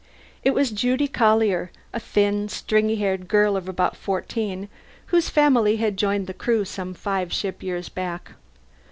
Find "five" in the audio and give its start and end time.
6.95-7.31